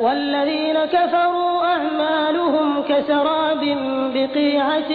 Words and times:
والذين 0.00 0.84
كفروا 0.84 1.64
أعمالهم 1.64 2.82
كسراب 2.82 3.76
بقيعة 4.14 4.90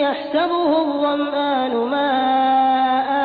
يحسبه 0.00 0.78
الظمآن 0.78 1.72
ماء 1.76 3.16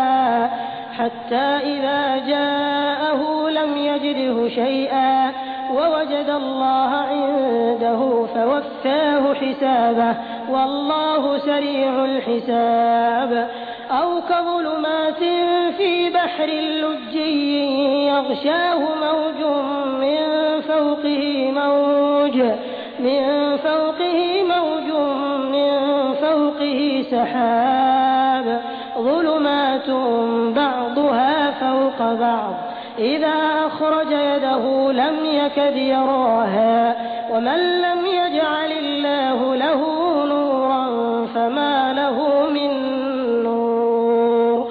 حتى 0.98 1.46
إذا 1.72 2.18
جاءه 2.28 3.50
لم 3.50 3.78
يجده 3.78 4.50
شيئا 4.50 5.32
ووجد 5.74 6.30
الله 6.30 6.90
عنده 6.90 8.26
فوفاه 8.36 9.34
حسابه 9.34 10.16
والله 10.50 11.38
سريع 11.38 12.06
الحساب 12.06 13.50
أو 13.92 14.22
كظلمات 14.22 15.24
في 15.78 16.10
بحر 16.10 16.46
لجي 16.46 18.08
يغشاه 18.08 18.80
موج 18.80 19.44
من 20.02 20.41
فوقه 20.81 21.51
موج 21.51 22.37
من 23.01 23.57
فوقه 23.57 24.19
موج 24.43 24.89
من 25.55 25.71
فوقه 26.21 27.05
سحاب 27.11 28.61
ظلمات 28.99 29.91
بعضها 30.57 31.51
فوق 31.51 31.99
بعض 32.13 32.55
إذا 32.99 33.35
أخرج 33.67 34.11
يده 34.11 34.93
لم 34.93 35.17
يكد 35.25 35.77
يراها 35.77 36.97
ومن 37.33 37.61
لم 37.83 38.07
يجعل 38.07 38.73
الله 38.73 39.55
له 39.57 39.81
نورا 40.27 40.85
فما 41.35 41.93
له 41.93 42.17
من 42.51 42.71
نور 43.45 44.71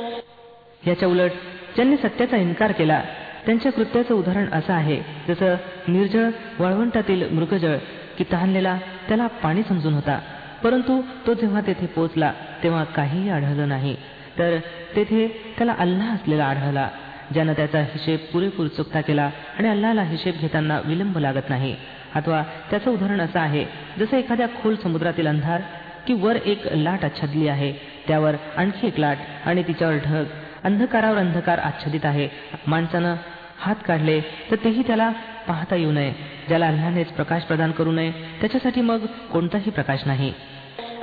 याच्या 0.88 1.08
उलट 1.10 1.32
ज्यांनी 1.76 1.98
सत्याचा 1.98 2.38
इन्कार 2.38 2.72
केला 2.72 3.02
त्यांच्या 3.47 3.73
कृत्याचं 3.73 4.15
उदाहरण 4.15 4.49
असं 4.53 4.73
आहे 4.73 5.01
जसं 5.29 5.55
निर्जळ 5.89 6.29
वाळवंटातील 6.59 7.29
मृगजळ 7.33 7.77
की 8.19 8.25
तहानलेला 8.33 8.79
त्याला 9.09 9.27
पाणी 9.27 9.63
समजून 9.69 9.95
होता. 9.95 10.19
परंतु 10.63 11.01
तो 11.27 11.35
जेव्हा 11.35 11.61
तेथे 11.61 11.87
पोचला 11.87 12.33
तेव्हा 12.63 12.85
काहीही 12.85 13.31
आढळलं 13.31 13.69
नाही. 13.69 13.97
तर 14.39 14.59
तेथे 14.97 15.27
त्याला 15.59 15.75
अल्लाह 15.79 16.15
असलेला 16.15 16.45
आढळला 16.45 16.89
ज्यानं 17.33 17.53
त्याचा 17.53 17.81
हिशेब 17.81 18.19
पुरेपूर 18.33 18.67
चुकता 18.67 19.01
केला 19.01 19.31
आणि 19.59 19.69
अल्लाला 19.69 20.03
हिशेब 20.03 20.35
घेताना 20.41 20.81
विलंब 20.85 21.19
लागत 21.19 21.49
नाही. 21.49 21.77
अथवा 22.15 22.43
त्याचं 22.71 22.91
उदाहरण 22.91 23.21
असं 23.21 23.39
आहे 23.41 23.65
जसं 23.99 24.17
एखाद्या 24.17 24.47
खोल 24.63 24.77
समुद्रातील 24.77 25.27
अंधार 25.27 25.61
की 26.07 26.13
वर 26.13 26.37
एक 26.37 26.67
लाट 26.73 27.05
आच्छादली 27.05 27.49
आहे 27.49 27.73
त्यावर 28.07 28.35
आणखी 28.57 28.87
एक 28.87 29.01
लाट 29.01 29.17
आणि 29.47 29.63
तिच्यावर 29.63 29.97
ढग 30.05 30.25
अंधकारावर 30.64 31.18
अंधकार 31.18 31.60
आच्छादित 31.60 32.06
आहे 32.06 32.28
माणसानं 32.68 33.16
हात 33.60 33.76
काढले 33.88 34.20
तर 34.52 34.56
तेही 34.64 34.82
त्याला 34.88 35.10
पाहता 35.48 35.76
येऊ 35.76 35.92
नये 35.92 36.12
ज्याला 36.48 36.68
अल्लानेच 36.68 37.08
प्रकाश 37.08 37.44
प्रदान 37.44 37.72
करू 37.72 37.92
नये 37.92 38.12
त्याच्यासाठी 38.42 38.82
मग 38.82 39.06
कोणताही 39.34 39.72
प्रकाश 39.72 40.02
नाही 40.06 40.34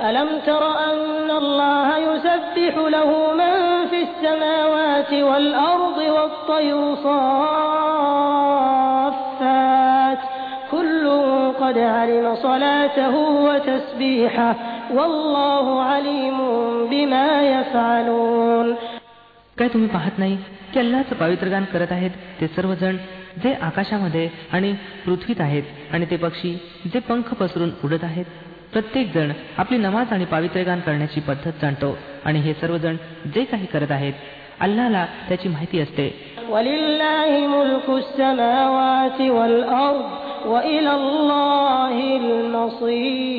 ألم 0.01 0.29
تر 0.45 0.63
أن 0.89 1.29
الله 1.31 1.87
يسبح 1.97 2.73
له 2.95 3.09
من 3.33 3.53
في 3.89 3.99
السماوات 4.01 5.11
والأرض 5.13 5.97
والطير 6.15 6.95
صافات 9.23 10.17
كل 10.71 11.05
قد 11.61 11.77
علم 11.77 12.35
صلاته 12.35 13.15
وتسبيحه 13.47 14.55
والله 14.93 15.65
عليم 15.83 16.37
بما 16.91 17.29
يفعلون 17.43 18.75
काय 19.57 19.67
तुम्ही 19.67 19.89
पाहत 19.89 20.19
नाही 20.19 20.37
की 20.73 20.79
अल्लाचं 20.79 21.15
पवित्रगान 21.15 21.63
करत 21.63 21.91
आहेत 21.91 22.11
ते 22.41 22.47
सर्वजण 22.47 22.95
जे 23.43 23.53
आकाशामध्ये 23.61 24.29
आणि 24.51 24.73
पृथ्वीत 25.05 25.41
आहेत 25.41 25.63
आणि 25.91 26.05
ते 26.11 26.15
पक्षी 26.17 26.53
जे 26.93 26.99
पंख 26.99 27.33
पसरून 27.33 27.71
उडत 27.83 28.03
आहेत 28.03 28.25
प्रत्येक 28.73 29.13
जण 29.13 29.31
आपली 29.57 29.77
नमाज 29.77 30.13
आणि 30.13 30.25
पावित्र्यगान 30.25 30.79
करण्याची 30.79 31.21
पद्धत 31.21 31.51
जाणतो 31.61 31.97
आणि 32.25 32.39
हे 32.39 32.53
सर्वजण 32.53 32.95
जे 33.33 33.43
काही 33.43 33.65
करत 33.65 33.91
आहेत 33.91 34.13
अल्लाला 34.59 35.05
त्याची 35.29 35.49
माहिती 35.49 35.79
असते 35.79 36.07
ولله 36.49 37.47
ملك 37.47 37.89
السماوات 37.89 39.19
والأرض 39.21 40.07
وإلى 40.45 40.91
الله 40.91 41.95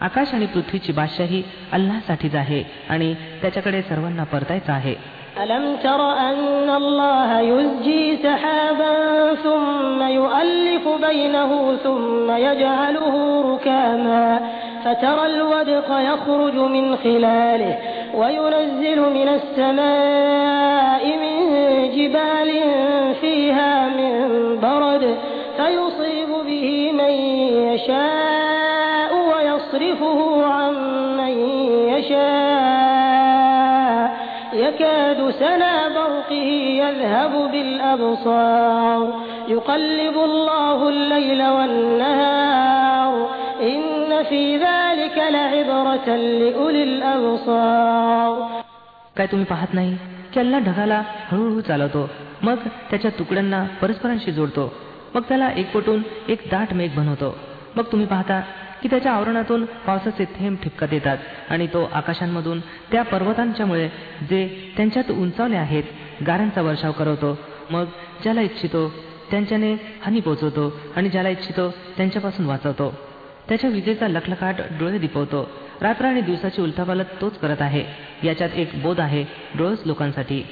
आकाश 0.00 0.32
आणि 0.34 0.46
पृथ्वीची 0.54 0.92
बादशाही 0.92 1.42
अल्लासाठीच 1.72 2.34
आहे 2.34 2.62
आणि 2.90 3.14
त्याच्याकडे 3.42 3.82
सर्वांना 3.82 4.24
परतायचं 4.32 4.72
आहे 4.72 4.96
ألم 5.42 5.64
تر 5.82 6.00
أن 6.28 6.68
الله 6.70 7.40
يزجي 7.40 8.16
سحابا 8.22 8.94
ثم 9.44 10.00
يؤلف 10.02 10.84
بينه 11.08 11.76
ثم 11.84 12.28
يجعله 12.30 13.14
ركاما 13.52 14.26
فترى 14.84 15.26
الودق 15.26 15.88
يخرج 16.10 16.54
من 16.74 16.96
خلاله 16.96 17.74
وينزل 18.14 19.00
من 19.18 19.28
السماء 19.38 21.04
من 21.22 21.36
جبال 21.96 22.50
فيها 23.20 23.88
من 23.98 24.14
برد 24.62 25.04
فيصيب 25.56 26.30
به 26.48 26.92
من 26.92 27.12
يشاء 27.70 28.37
ويصرفه 29.98 30.46
عن 30.46 30.74
من 31.18 31.34
يشاء 31.94 33.24
يكاد 34.54 35.30
سنا 35.30 35.74
برقه 35.88 36.48
يذهب 36.82 37.32
بالأبصار 37.52 39.00
يقلب 39.48 40.16
الله 40.30 40.78
الليل 40.88 41.42
والنهار 41.56 43.14
إن 43.62 44.22
في 44.28 44.42
ذلك 44.56 45.16
لعبرة 45.36 46.08
لأولي 46.16 46.82
الأبصار 46.82 48.34
काय 49.16 49.26
तुम्ही 49.32 49.46
पाहत 49.46 49.74
नाही 49.74 49.92
की 50.32 50.40
अल्ला 50.40 50.58
ढगाला 50.68 50.98
हळूहळू 51.30 51.60
चालवतो 51.68 52.02
मग 52.42 52.58
त्याच्या 52.90 53.10
तुकड्यांना 53.18 53.60
परस्परांशी 53.82 54.30
जोडतो 54.32 54.64
मग 55.14 55.22
त्याला 55.28 55.48
एक 55.60 55.66
पटून 55.74 56.00
एक 56.28 56.40
दाट 56.50 56.72
मेघ 56.78 56.90
बनवतो 56.96 57.30
मग 57.76 57.84
तुम्ही 57.92 58.06
पाहता 58.06 58.40
की 58.82 58.88
त्याच्या 58.88 59.12
आवरणातून 59.12 59.64
पावसाचे 59.86 60.24
थेंब 60.38 60.56
ठिपकत 60.62 60.92
येतात 60.92 61.18
आणि 61.50 61.66
तो 61.66 61.88
आकाशांमधून 61.92 62.60
त्या 62.92 63.02
पर्वतांच्यामुळे 63.02 63.88
जे 64.30 64.46
त्यांच्यात 64.76 65.10
उंचावले 65.10 65.56
आहेत 65.56 65.82
गाऱ्यांचा 66.26 66.62
वर्षाव 66.62 66.92
करवतो 66.92 67.38
मग 67.70 67.84
ज्याला 68.22 68.40
इच्छितो 68.40 68.88
त्यांच्याने 69.30 69.72
हानी 70.02 70.20
पोचवतो 70.20 70.72
आणि 70.96 71.08
ज्याला 71.08 71.28
इच्छितो 71.28 71.68
त्यांच्यापासून 71.96 72.46
वाचवतो 72.46 72.94
त्याच्या 73.48 73.70
विजेचा 73.70 74.08
लखलखाट 74.08 74.60
डोळे 74.78 74.98
दिपवतो 74.98 75.48
रात्र 75.82 76.04
आणि 76.04 76.20
दिवसाची 76.20 76.62
उलथापालत 76.62 77.04
तोच 77.20 77.38
करत 77.38 77.60
आहे 77.60 77.84
याच्यात 78.22 78.50
एक 78.56 78.82
बोध 78.82 79.00
आहे 79.00 79.24
डोळस 79.54 79.78
लोकांसाठी 79.86 80.44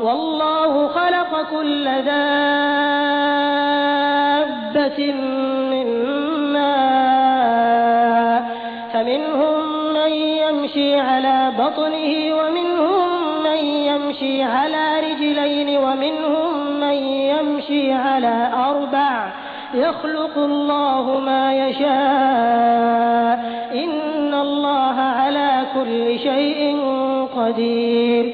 والله 0.00 0.88
خلق 0.88 1.50
كل 1.50 2.02
دابة 2.02 2.16
من 5.70 6.29
على 11.00 11.52
بطنه 11.58 12.12
ومنهم 12.38 13.08
من 13.42 13.60
يمشي 13.90 14.42
على 14.42 14.84
رجلين 15.00 15.68
ومنهم 15.78 16.80
من 16.80 16.96
يمشي 17.32 17.92
على 17.92 18.50
أربع 18.70 19.12
يخلق 19.74 20.38
الله 20.38 21.20
ما 21.20 21.44
يشاء 21.54 23.36
إن 23.74 24.34
الله 24.34 24.96
على 25.20 25.48
كل 25.74 26.18
شيء 26.18 26.60
قدير 27.36 28.24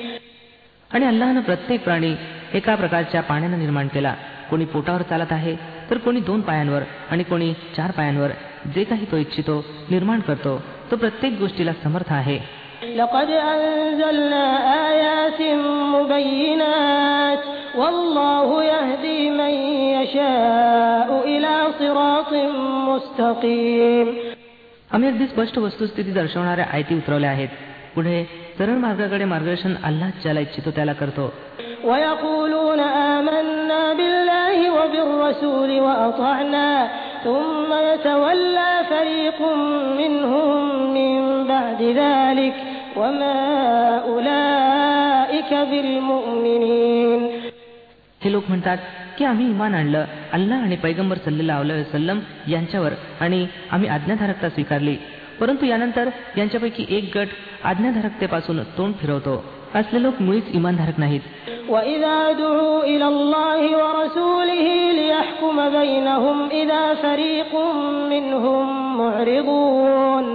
आणि 0.91 1.07
अल्लाहनं 1.07 1.41
प्रत्येक 1.41 1.85
प्राणी 1.85 2.15
एका 2.55 2.75
प्रकारच्या 2.75 3.21
पाण्यानं 3.23 3.59
निर्माण 3.59 3.89
केला 3.89 4.15
कोणी 4.51 4.65
पोटावर 4.65 5.03
चालत 5.03 5.33
आहे 5.33 5.55
तर 5.91 5.99
कोणी 5.99 6.21
दोन 6.21 6.41
पायांवर 6.41 6.83
आणि 7.11 7.23
कोणी 7.23 7.53
चार 7.77 7.91
पायांवर 7.91 8.31
जे 8.75 8.85
काही 8.85 9.05
तो 9.13 9.17
इच्छितो 9.17 9.65
निर्माण 9.91 10.21
करतो 10.21 10.61
तो 10.91 10.97
प्रत्येक 10.97 11.39
गोष्टीला 11.41 11.73
समर्थ 11.85 12.13
आहे 12.13 12.39
لقد 12.97 13.29
أنزلنا 13.31 14.45
آيات 14.91 15.41
مبينات 15.95 17.43
والله 17.77 18.49
يهدي 18.65 19.31
من 19.31 19.53
يشاء 19.97 21.09
إلى 21.33 21.55
صراط 21.79 22.33
مستقيم 22.89 24.07
आम्ही 24.95 25.09
अगदी 25.09 25.27
स्पष्ट 25.27 25.59
वस्तुस्थिती 25.59 26.11
दर्शवणाऱ्या 26.13 26.67
आयती 26.73 26.95
उतरवल्या 26.97 27.31
आहेत 27.31 27.49
पुढे 27.95 28.17
सरळ 28.59 28.77
मार्गाकडे 28.85 29.25
मार्गदर्शन 29.35 29.73
अल्लाह 29.89 30.11
ज्याला 30.23 30.41
इच्छितो 30.41 30.71
त्याला 30.77 30.93
करतो 31.03 31.25
ويقولون 31.85 32.81
آمنا 32.81 33.83
بالله 33.99 34.59
وبالرسول 34.77 35.71
وأطعنا 35.87 36.67
ثم 37.25 37.71
يتولى 37.91 38.73
فريق 38.91 39.39
منهم 40.01 40.51
من 40.95 41.45
بعد 41.45 41.81
ذلك 41.83 42.55
وما 42.97 43.39
أولئك 44.07 45.51
بالمؤمنين 45.71 47.21
हे 48.21 48.33
लोक 48.33 48.45
म्हणतात 48.49 48.79
की 49.19 49.25
आम्ही 49.25 49.47
इमान 49.47 49.75
आणलं 49.75 50.05
अल्लाह 50.33 50.59
आणि 50.63 50.77
पैगंबर 50.77 51.17
सल्लेला 51.25 51.59
वसलम 51.61 52.19
यांच्यावर 52.49 52.93
आणि 53.21 53.47
आम्ही 53.71 53.89
आज्ञाधारकता 53.89 54.49
स्वीकारली 54.49 54.97
परंतु 55.41 55.67
यानंतर 55.67 56.09
यांच्यापैकी 56.37 56.87
एक 56.97 57.17
गट 57.17 57.29
आज्ञाधारकतेपासून 57.65 58.63
तोंड 58.79 58.95
फिरवतो 59.01 59.35
असले 59.75 60.03
लोक 60.03 60.21
मुळीच 60.21 60.47
इमानधारक 60.59 60.99
नाहीत 60.99 61.25
وإذا 61.69 62.33
دعوا 62.33 62.83
إلى 62.85 63.07
الله 63.15 63.61
ورسوله 63.83 64.67
ليحكم 64.93 65.57
بينهم 65.79 66.37
إذا 66.51 66.95
فريق 66.95 67.53
منهم 68.11 68.65
معرضون 68.99 70.27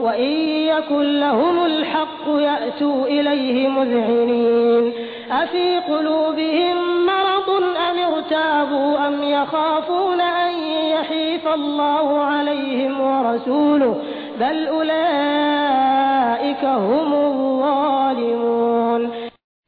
وإن 0.00 0.32
يكن 0.72 1.20
لهم 1.20 1.56
الحق 1.66 2.24
يأتوا 2.28 3.06
إليه 3.06 3.68
مذعنين 3.68 4.92
أفي 5.30 5.78
قلوبهم 5.78 6.76
مرض 7.06 7.48
أم 7.90 7.96
ارتابوا 8.12 9.06
أم 9.08 9.22
يخافون 9.22 10.20
أن 10.20 10.52
يحيف 10.94 11.48
الله 11.48 12.20
عليهم 12.20 13.00
ورسوله 13.00 13.94
بل 14.40 14.56
أولئك 14.68 16.62
هم 16.82 17.10
الظالمون 17.28 19.02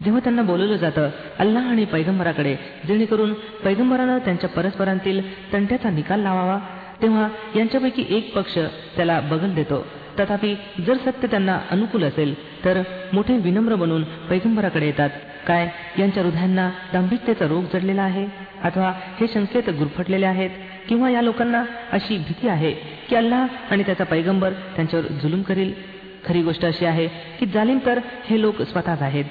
जेव्हा 0.01 0.21
त्यांना 0.21 0.43
बोलवलं 0.43 0.77
जातं 0.77 1.09
अल्लाह 1.39 1.65
आणि 1.71 1.85
पैगंबराकडे 1.85 2.55
जेणेकरून 2.89 3.33
पैगंबरानं 3.65 4.19
त्यांच्या 4.19 4.49
परस्परांतील 4.51 5.21
तंट्याचा 5.53 5.91
निकाल 5.91 6.21
लावावा 6.21 6.59
तेव्हा 7.03 7.27
यांच्यापैकी 7.57 8.05
एक 8.11 8.33
पक्ष 8.35 8.59
त्याला 8.97 9.21
बगल 9.31 9.55
देतो 9.55 9.85
तथापि 10.19 10.55
जर 10.87 10.97
सत्य 10.97 11.27
त्यांना 11.27 11.59
अनुकूल 11.71 12.05
असेल 12.05 12.35
तर 12.65 12.83
मोठे 13.13 13.37
विनम्र 13.39 13.75
बनून 13.75 14.03
पैगंबराकडे 14.29 14.87
येतात 14.87 15.11
काय 15.47 15.69
यांच्या 15.99 16.23
हृदयांना 16.23 16.69
दांभिकतेचा 16.93 17.47
रोग 17.49 17.65
जडलेला 17.73 18.03
आहे 18.03 18.27
अथवा 18.65 18.93
हे 19.21 19.27
संकेत 19.27 19.71
गुरफटलेले 19.71 20.27
आहेत 20.27 20.51
किंवा 20.89 21.11
या 21.11 21.23
लोकांना 21.23 21.65
अशी 21.93 22.19
भीती 22.19 22.49
आहे 22.49 22.73
की 23.09 23.17
अल्लाह 23.17 23.47
आणि 23.71 23.83
त्याचा 23.83 24.05
पैगंबर 24.05 24.53
त्यांच्यावर 24.77 25.07
जुलूम 25.23 25.43
करील 25.43 25.73
खरी 26.27 26.43
गोष्ट 26.43 26.65
अशी 26.65 26.85
आहे 26.87 27.07
की 27.41 27.47
जालिम 27.47 27.79
तर 27.87 27.99
हे 28.31 28.41
लोक 28.41 28.63
स्वतःच 28.63 29.03
आहेत 29.03 29.25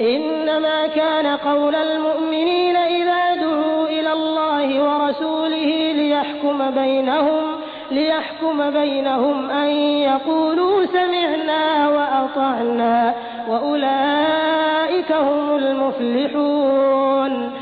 إنما 0.00 0.86
كان 0.86 1.26
قول 1.26 1.74
المؤمنين 1.74 2.76
إذا 2.76 3.34
دعوا 3.34 3.88
إلى 3.88 4.12
الله 4.12 4.82
ورسوله 4.82 5.92
ليحكم 5.92 6.70
بينهم 6.70 7.44
ليحكم 7.92 8.70
بينهم 8.70 9.50
أن 9.50 9.68
يقولوا 10.10 10.86
سمعنا 10.86 11.88
وأطعنا 11.88 13.14
وأولئك 13.48 15.12
هم 15.12 15.56
المفلحون 15.56 17.55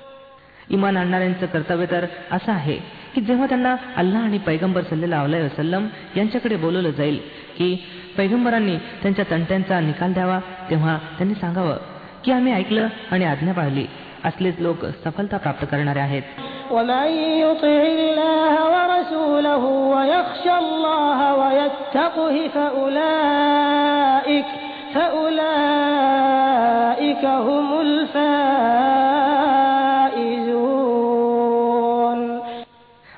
इमान 0.75 0.97
आणणाऱ्यांचं 0.97 1.47
कर्तव्य 1.47 1.87
तर 1.91 2.05
असं 2.31 2.53
आहे 2.53 2.79
की 3.15 3.21
जेव्हा 3.21 3.47
त्यांना 3.47 3.77
अल्लाह 3.97 4.23
आणि 4.23 4.39
पैगंबर 4.39 4.83
सल्लेला 4.83 5.23
वसलम 5.23 5.87
यांच्याकडे 6.17 6.57
बोलवलं 6.57 6.91
जाईल 6.91 7.19
की 7.59 7.87
पैगंबरांनी 8.17 8.77
त्यांच्या 9.03 9.25
तंट्यांचा 9.31 9.81
निकाल 9.81 10.13
द्यावा 10.13 10.41
तेव्हा 10.71 10.99
त्यांनी 11.19 11.35
सांगावं 11.35 11.77
की 12.25 12.33
आम्ही 12.33 12.53
ऐकलं 12.53 12.89
आणि 13.11 13.25
आज्ञा 13.25 13.53
पाळली 13.53 13.87
असलेच 14.25 14.55
लोक 14.59 14.85
सफलता 15.05 15.37
प्राप्त 15.37 15.67
करणारे 15.71 16.01
आहेत 16.01 16.23
ومن 16.71 17.07
يطع 17.41 17.83
الله 17.83 18.55
ورسوله 18.75 19.65
ويخشى 19.95 20.51
الله 20.51 21.35
ويتقه 21.35 22.49
فأولئك 22.55 24.45
فأولئك 24.95 25.41
هم 27.25 27.81
الفائزون 27.81 29.14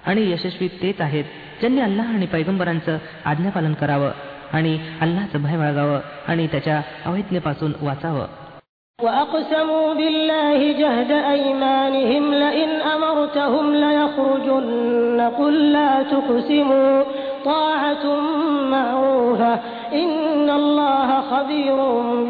आणि 0.07 0.31
यशस्वी 0.33 0.69
तेच 0.83 1.01
आहेत 1.01 1.25
ज्यांनी 1.61 1.81
अल्लाह 1.81 2.13
आणि 2.15 2.27
पैगंबरांचं 2.27 2.97
आज्ञापालन 3.25 3.73
करावं 3.73 4.11
आणि 4.53 4.79
अल्लाचं 5.01 5.43
भय 5.43 5.57
बाळगावं 5.57 6.01
आणि 6.29 6.47
त्याच्या 6.47 6.81
अवैज्ञेपासून 7.07 7.73
वाचावं 7.83 8.27
وأقسموا 8.99 9.95
بالله 9.95 10.73
جهد 10.73 11.11
أيمانهم 11.11 12.35
لئن 12.35 12.71
أمرتهم 12.95 13.75
ليخرجن 13.75 15.21
قل 15.39 15.73
لا 15.73 16.03
تقسموا 16.03 17.03
طاعة 17.45 18.05
معروفة 18.71 19.55
إن 19.93 20.51
الله 20.51 21.21
خبير 21.21 21.77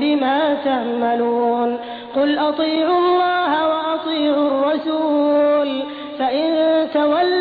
بما 0.00 0.54
تعملون 0.64 1.78
قل 2.16 2.38
أطيعوا 2.38 2.99
الله 2.99 3.50
وأطيعوا 3.69 4.49
الرسول 4.49 5.82
فإن 6.19 6.50
تولوا 6.94 7.35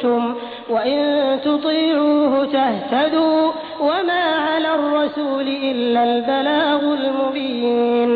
حملتم 0.00 0.34
وإن 0.70 0.98
تطيعوه 1.40 2.34
تهتدوا 2.46 3.52
وما 3.80 4.24
على 4.46 4.70
الرسول 4.74 5.46
إلا 5.70 6.00
البلاغ 6.04 6.80
المبين 6.98 8.10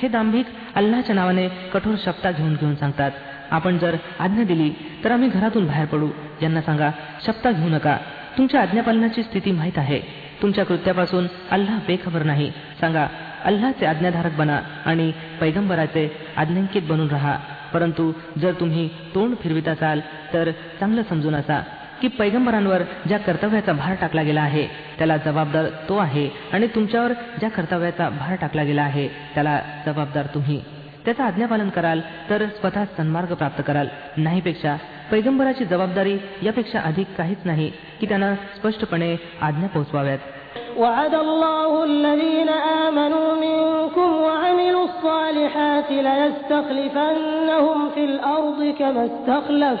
हे 0.00 0.08
दांभिक 0.08 0.46
अल्लाच्या 0.78 1.14
नावाने 1.14 1.46
कठोर 1.72 1.94
शब्दा 2.04 2.30
घेऊन 2.30 2.54
घेऊन 2.54 2.74
सांगतात 2.74 3.12
आपण 3.50 3.78
जर 3.78 3.94
आज्ञा 4.20 4.44
दिली 4.44 4.70
तर 5.04 5.10
आम्ही 5.10 5.28
घरातून 5.28 5.66
बाहेर 5.66 5.86
पडू 5.92 6.08
यांना 6.42 6.60
सांगा 6.60 6.90
शब्दा 7.26 7.50
घेऊ 7.50 7.68
नका 7.68 7.96
तुमच्या 8.36 8.60
आज्ञापालनाची 8.60 9.22
स्थिती 9.22 9.52
माहीत 9.52 9.78
आहे 9.78 10.00
तुमच्या 10.42 10.64
कृत्यापासून 10.64 11.26
अल्लाह 11.50 11.78
बेखबर 11.86 12.22
नाही 12.22 12.50
सांगा 12.80 13.06
अल्लाचे 13.44 13.86
आज्ञाधारक 13.86 14.36
बना 14.38 14.60
आणि 14.86 15.10
पैगंबराचे 15.40 16.08
आज्ञांकित 16.36 16.82
बनून 16.88 17.08
राहा 17.10 17.36
परंतु 17.72 18.10
जर 18.42 18.52
तुम्ही 18.60 18.88
तोंड 19.14 19.34
फिरवित 19.42 19.68
असाल 19.68 20.00
तर 20.32 20.50
चांगलं 20.80 21.02
समजून 21.02 21.34
असा 21.34 21.62
की 22.00 22.08
पैगंबरांवर 22.08 22.82
ज्या 23.06 23.18
कर्तव्याचा 23.18 23.72
भार 23.72 23.94
टाकला 23.94 24.22
गेला 24.22 24.40
आहे 24.40 24.68
त्याला 24.98 25.16
जबाबदार 25.16 25.64
तो 25.88 25.96
आहे 25.96 26.30
आणि 26.52 26.66
तुमच्यावर 26.66 27.12
ज्या 27.38 27.50
कर्तव्याचा 27.50 28.08
भार 28.08 28.36
टाकला 28.36 28.62
गेला 28.62 28.82
आहे 28.82 29.08
त्याला 29.34 29.60
जबाबदार 29.86 30.24
तुम्ही 30.34 30.60
त्याचं 31.04 31.24
आज्ञापालन 31.24 31.68
कराल 31.68 32.00
तर 32.30 32.46
स्वतः 32.58 32.84
सन्मार्ग 32.96 33.34
प्राप्त 33.34 33.62
कराल 33.66 33.86
नाहीपेक्षा 34.16 34.76
पैगंबराची 35.10 35.64
जबाबदारी 35.64 36.18
यापेक्षा 36.42 36.80
अधिक 36.80 37.06
काहीच 37.18 37.38
नाही 37.44 37.72
की 38.00 38.06
त्यांना 38.06 38.34
स्पष्टपणे 38.56 39.16
आज्ञा 39.42 39.68
पोहोचवाव्यात 39.68 40.18
وعد 40.78 41.14
الله 41.14 41.84
الذين 41.84 42.48
آمنوا 42.86 43.36
منكم 43.36 44.22
وعملوا 44.22 44.84
الصالحات 44.84 45.90
ليستخلفنهم 45.90 47.90
في 47.90 48.04
الأرض 48.04 48.74
كما 48.78 49.04
استخلف 49.04 49.80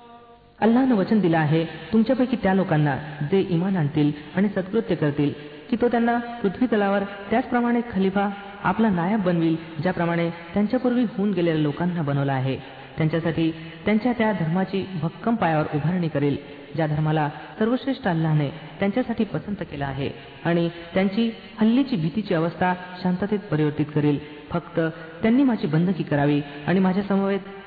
अल्लानं 0.61 0.95
वचन 0.95 1.19
दिलं 1.19 1.37
आहे 1.37 1.65
तुमच्यापैकी 1.65 2.37
त्या 2.43 2.53
लोकांना 2.53 2.95
जे 3.31 3.45
इमान 3.49 3.77
आणतील 3.77 4.11
आणि 4.35 4.49
सत्कृत्य 4.49 4.95
करतील 4.95 5.33
की 5.69 5.77
तो 5.81 5.87
त्यांना 5.87 6.17
पृथ्वी 6.17 6.67
तलावर 6.71 7.03
त्याचप्रमाणे 7.29 7.81
खलिफा 7.91 8.29
आपला 8.63 8.89
नायब 8.89 9.23
बनविल 9.23 9.55
ज्याप्रमाणे 9.81 10.29
त्यांच्यापूर्वी 10.29 11.03
होऊन 11.03 11.31
गेलेल्या 11.31 11.61
लोकांना 11.61 12.01
बनवला 12.01 12.33
आहे. 12.33 12.57
त्यांच्यासाठी 12.97 13.51
त्यांच्या 13.85 14.11
त्या 14.17 14.31
धर्माची 14.31 14.85
भक्कम 15.01 15.35
पायावर 15.35 15.65
उभारणी 15.73 16.07
करेल 16.07 16.37
ज्या 16.75 16.87
धर्माला 16.87 17.29
सर्वश्रेष्ठ 17.59 18.07
अल्लाने 18.07 18.49
त्यांच्यासाठी 18.49 19.23
पसंत 19.23 19.55
केला 19.61 19.85
आहे. 19.85 20.09
आणि 20.45 20.69
त्यांची 20.93 21.31
हल्लीची 21.61 21.95
भीतीची 21.95 22.33
अवस्था 22.33 22.73
शांततेत 23.03 23.39
परिवर्तित 23.39 23.85
करेल. 23.95 24.19
फक्त 24.51 24.79
त्यांनी 25.21 25.43
माझी 25.43 25.67
बंदकी 25.67 26.03
करावी 26.03 26.41
आणि 26.67 26.79
माझ्या 26.79 27.03
समवेत 27.03 27.39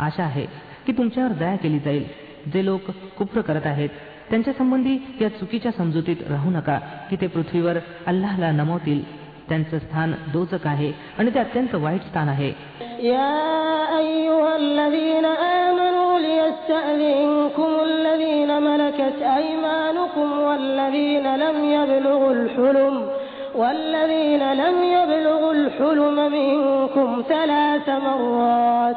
आशा 0.00 0.22
आहे 0.22 0.46
की 0.86 0.92
तुमच्यावर 0.92 1.32
दया 1.32 1.56
केली 1.56 1.78
जाईल 1.78 2.04
जे 2.52 2.64
लोक 2.64 2.90
कुप्र 3.18 3.40
करत 3.40 3.66
आहेत 3.66 3.88
त्यांच्या 4.30 4.52
संबंधी 4.52 4.96
या 5.20 5.28
चुकीच्या 5.28 5.72
समजुतीत 5.72 6.22
राहू 6.30 6.50
नका 6.50 6.78
की 7.10 7.16
ते 7.20 7.26
पृथ्वीवर 7.26 7.78
अल्लाहला 8.06 8.50
नमवतील 8.50 9.02
त्यांचं 9.48 9.78
स्थान 9.78 10.12
दोचक 10.32 10.66
आहे 10.66 10.92
आणि 11.18 11.30
ते 11.34 11.38
अत्यंत 11.38 11.74
वाईट 11.74 12.02
स्थान 12.02 12.28
आहे 12.28 12.52
والذين 23.56 24.42
لم 24.54 24.82
يبلغوا 24.84 25.52
الحلم 25.52 26.16
منكم 26.32 27.22
ثلاث 27.28 27.88
مرات 27.88 28.96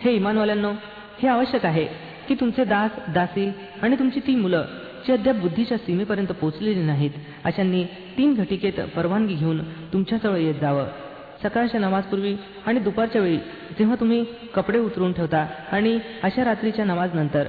हे 0.00 0.14
इमानवाल्यांनो 0.14 0.70
हे 1.22 1.28
आवश्यक 1.28 1.66
आहे 1.66 1.86
की 2.28 2.34
तुमचे 2.34 2.64
दास 2.64 2.90
दासी 3.14 3.52
आणि 3.82 3.96
तुमची 3.98 4.20
ती 4.20 4.34
मुलं 4.36 4.64
जी 5.06 5.12
अद्याप 5.12 5.36
बुद्धीच्या 5.36 5.78
सीमेपर्यंत 5.78 6.26
पोहोचलेली 6.26 6.80
नाहीत 6.80 7.10
अशांनी 7.44 7.84
तीन 8.18 8.34
घटिकेत 8.34 8.72
परवानगी 8.72 9.34
घेऊन 9.34 9.62
तुमच्याजवळ 9.62 10.36
येत 10.36 10.54
जावं. 10.60 10.84
सकाळच्या 11.42 11.80
नमाजपूर्वी 11.80 12.36
आणि 12.66 12.80
दुपारच्या 12.80 13.22
वेळी 13.22 13.36
जेव्हा 13.78 13.96
तुम्ही 14.00 14.24
कपडे 14.54 14.78
उतरून 14.78 15.12
ठेवता 15.12 15.46
आणि 15.72 15.98
अशा 16.22 16.44
रात्रीच्या 16.44 16.84
नमाज 16.84 17.14
नंतर 17.14 17.44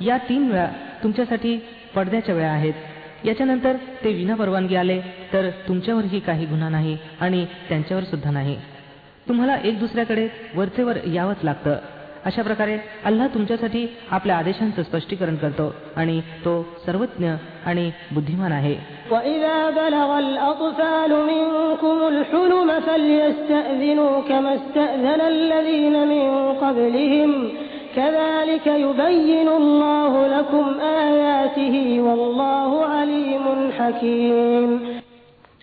या 0.00 0.16
तीन 0.16 0.50
वेळा 0.50 0.68
तुमच्यासाठी 1.02 1.60
पडद्याच्या 1.94 2.34
वेळा 2.34 2.50
आहेत. 2.50 2.74
याच्यानंतर 3.24 3.72
ते 4.04 4.12
विना 4.12 4.34
परवानगी 4.34 4.74
आले 4.74 5.00
तर 5.32 5.50
तुमच्यावरही 5.68 6.20
काही 6.20 6.46
गुन्हा 6.46 6.68
नाही 6.68 6.98
आणि 7.20 7.46
त्यांच्यावर 7.68 8.02
सुद्धा 8.02 8.30
नाही. 8.30 8.56
तुम्हाला 9.28 9.56
एक 9.64 9.78
दुसऱ्याकडे 9.78 10.28
वरचेवर 10.54 10.96
यावंच 11.14 11.36
लागतं. 11.42 11.76
अशा 12.24 12.42
प्रकारे 12.42 12.78
अल्लाह 13.04 13.26
तुमच्यासाठी 13.26 13.86
आपल्या 14.10 14.36
आदेशांचं 14.36 14.82
स्पष्टीकरण 14.82 15.36
करतो 15.36 15.74
आणि 15.96 16.20
तो 16.20 16.66
सर्वज्ञ 16.86 17.30
आणि 17.66 17.90
बुद्धिमान 18.12 18.52
आहे. 18.52 18.76
كذلك 27.99 28.67
يبين 28.67 29.47
الله 29.47 30.13
لكم 30.27 30.65
آياته 30.79 31.75
والله 31.99 32.71
عليم 32.85 33.45
حكيم 33.71 34.69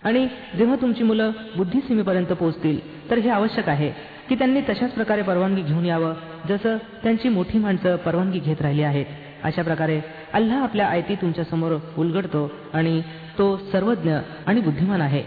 आणि 0.04 0.26
जेव्हा 0.58 0.76
तुमची 0.76 1.04
मुलं 1.04 1.30
बुद्धिसीमेपर्यंत 1.56 2.32
पोहोचतील 2.32 2.78
तर 3.10 3.18
हे 3.18 3.30
आवश्यक 3.30 3.68
आहे 3.68 3.90
की 4.28 4.34
त्यांनी 4.34 4.60
तशाच 4.60 4.90
प्रकारे 4.90 5.22
परवानगी 5.22 5.62
घेऊन 5.62 5.84
यावं 5.86 6.14
जसं 6.48 6.76
त्यांची 7.02 7.28
मोठी 7.28 7.58
माणसं 7.58 7.96
परवानगी 7.96 8.38
घेत 8.38 8.62
राहिली 8.62 8.82
आहेत 8.82 9.06
अशा 9.44 9.62
प्रकारे 9.62 10.00
अल्लाह 10.32 10.62
आपल्या 10.62 10.86
आयती 10.86 11.14
तुमच्या 11.14 11.44
समोर 11.44 11.76
उलगडतो 11.98 12.50
आणि 12.74 13.00
तो 13.38 13.56
सर्वज्ञ 13.72 14.12
आणि 14.46 14.60
बुद्धिमान 14.60 15.00
आहे 15.00 15.22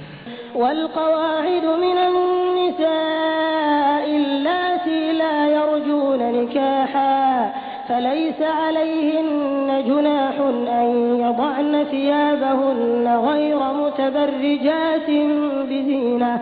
نكاحا 6.40 7.54
فليس 7.90 8.42
عليهن 8.42 9.84
جناح 9.88 10.36
أن 10.82 11.20
يضعن 11.20 11.84
ثيابهن 11.84 13.08
غير 13.30 13.60
متبرجات 13.74 15.10
بزينة 15.70 16.34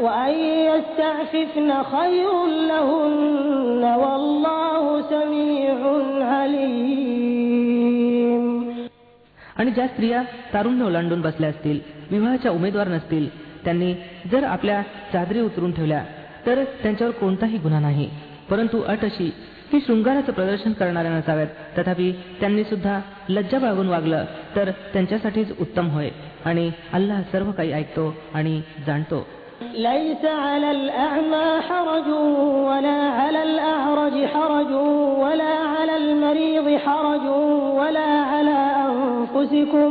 وأن 0.00 0.34
يستعففن 0.70 1.82
خير 1.82 2.30
لهن 2.70 3.84
والله 4.02 5.02
سميع 5.02 5.76
عليم 6.34 7.40
आणि 9.58 9.70
ज्या 9.70 9.86
स्त्रिया 9.86 10.22
तारुण्य 10.54 10.84
ओलांडून 10.84 11.20
बसल्या 11.20 11.48
असतील 11.50 11.80
विवाहाच्या 12.10 12.50
उमेदवार 12.50 12.88
नसतील 12.88 13.28
त्यांनी 13.64 13.94
जर 14.32 14.44
आपल्या 14.44 14.82
चादरी 15.12 15.40
उतरून 15.40 15.72
ठेवल्या 15.72 16.04
तर 16.46 16.62
त्यांच्यावर 16.82 17.12
कोणताही 17.12 17.58
गुन्हा 17.58 17.80
नाही 17.80 18.08
परंतु 18.50 18.80
अट 18.82 19.04
अशी 19.04 19.30
की 19.70 19.78
शृंगाराचं 19.86 20.32
प्रदर्शन 20.32 20.72
करणाऱ्या 20.72 21.10
नसाव्यात 21.12 21.78
तथापि 21.78 22.10
त्यांनी 22.40 22.64
सुद्धा 22.64 23.00
लज्जा 23.28 23.58
बाळगून 23.58 23.88
वागलं 23.88 24.24
तर 24.56 24.70
त्यांच्यासाठीच 24.92 25.52
उत्तम 25.60 25.88
होय 25.88 26.10
आणि 26.44 26.70
अल्लाह 26.92 27.20
सर्व 27.32 27.50
काही 27.52 27.72
ऐकतो 27.72 28.14
आणि 28.34 28.60
जाणतो 28.86 29.26
ليس 29.62 30.24
على 30.24 30.70
الأعمى 30.70 31.48
حرج 31.68 32.06
ولا 32.68 33.00
على 33.20 33.42
الأعرج 33.42 34.14
حرج 34.34 34.70
ولا 35.24 35.54
على 35.74 35.96
المريض 35.96 36.68
حرج 36.86 37.26
ولا 37.80 38.10
على 38.32 38.58
أنفسكم 38.86 39.90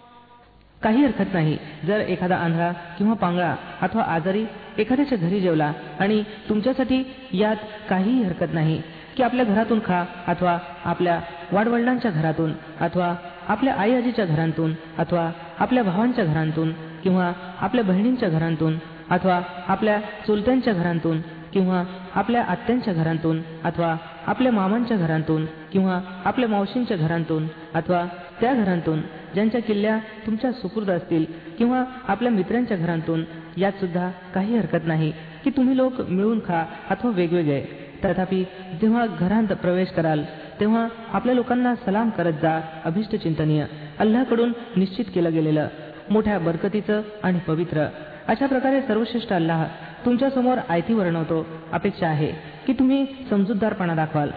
काही 0.83 1.03
हरकत 1.03 1.33
नाही. 1.33 1.57
जर 1.87 1.99
एखादा 2.01 2.35
आंधळा 2.37 2.71
किंवा 2.97 3.13
पांगळा 3.13 3.53
अथवा 3.81 4.03
आजारी 4.05 4.45
एखाद्याच्या 4.79 5.17
घरी 5.17 5.39
जेवला 5.41 5.71
आणि 5.99 6.21
तुमच्यासाठी 6.49 7.03
यात 7.33 7.55
काहीही 7.89 8.23
हरकत 8.23 8.53
नाही 8.53 8.81
की 9.17 9.23
आपल्या 9.23 9.45
घरातून 9.45 9.79
खा 9.85 10.03
अथवा 10.27 10.57
आपल्या 10.85 11.19
वाडवडिलांच्या 11.51 12.11
घरातून 12.11 12.53
अथवा 12.79 13.13
आपल्या 13.47 13.73
आई 13.73 13.93
आजीच्या 13.93 14.25
घरांतून 14.25 14.73
अथवा 14.97 15.29
आपल्या 15.59 15.83
भावांच्या 15.83 16.25
घरांतून 16.25 16.71
किंवा 17.03 17.31
आपल्या 17.61 17.83
बहिणींच्या 17.83 18.29
घरांतून 18.29 18.77
अथवा 19.09 19.39
आपल्या 19.67 19.99
चुलत्यांच्या 20.27 20.73
घरांतून 20.73 21.21
किंवा 21.53 21.83
आपल्या 22.15 22.43
आत्यांच्या 22.43 22.93
घरांतून 22.93 23.41
अथवा 23.63 23.95
आपल्या 24.27 24.51
मामांच्या 24.51 24.97
घरांतून 24.97 25.45
किंवा 25.71 25.99
आपल्या 26.25 26.49
मावशींच्या 26.49 26.97
घरांतून 26.97 27.47
अथवा 27.73 28.05
त्या 28.41 28.53
घरांतून 28.53 29.01
ज्यांच्या 29.33 29.61
किल्ल्या 29.61 29.97
तुमच्या 30.25 30.51
सुपूर्द 30.51 30.89
असतील 30.89 31.25
किंवा 31.57 31.83
आपल्या 32.07 32.31
मित्रांच्या 32.31 32.77
घरांतून 32.77 33.23
यात 33.57 33.71
सुद्धा 33.71 34.11
काही 34.35 34.57
हरकत 34.57 34.87
नाही. 34.87 35.13
की 35.43 35.49
तुम्ही 35.49 35.77
लोक 35.77 36.01
मिळून 36.09 36.39
खा 36.39 36.65
अथवा 36.89 37.11
वेगवेगळे. 37.11 37.61
तथापि 38.05 38.43
जेव्हा 38.81 39.05
घरांत 39.05 39.47
प्रवेश 39.47 39.89
कराल 39.89 40.23
तेव्हा 40.59 40.87
आपल्या 41.13 41.35
लोकांना 41.35 41.75
सलाम 41.75 42.09
करत 42.09 42.33
जा 42.41 42.61
अभिष्ट 42.85 43.15
चिंतनीय. 43.15 43.65
अल्लाकडून 43.99 44.53
निश्चित 44.75 45.05
केलं 45.15 45.33
गेलेलं 45.33 45.67
मोठ्या 46.09 46.39
बरकतीचं 46.39 47.01
आणि 47.23 47.39
पवित्र. 47.39 47.87
अशा 48.27 48.45
प्रकारे 48.45 48.81
सर्वश्रेष्ठ 48.81 49.33
अल्लाह 49.33 49.65
तुमच्यासमोर 50.05 50.57
आयती 50.69 50.93
वर्णवतो 50.93 51.45
अपेक्षा 51.71 52.07
आहे 52.07 52.31
की 52.67 52.73
तुम्ही 52.73 53.05
समजूतदारपणा 53.29 53.95
दाखवाल. 53.95 54.29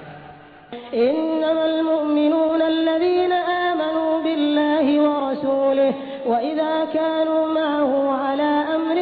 وإذا 6.27 6.85
كانوا 6.95 7.47
معه 7.47 8.11
على 8.11 8.65
أمر 8.75 8.95